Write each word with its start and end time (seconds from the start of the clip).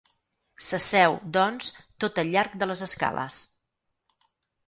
S'asseu, 0.67 1.17
doncs, 1.35 1.67
tot 2.05 2.17
al 2.23 2.33
llarg 2.37 2.55
de 2.63 2.67
les 2.71 2.83
escales. 2.87 3.39